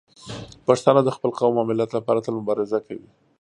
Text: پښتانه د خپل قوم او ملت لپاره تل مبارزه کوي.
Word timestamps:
پښتانه 0.67 1.01
د 1.03 1.09
خپل 1.15 1.31
قوم 1.39 1.55
او 1.59 1.65
ملت 1.69 1.89
لپاره 1.97 2.23
تل 2.25 2.33
مبارزه 2.39 2.79
کوي. 2.87 3.07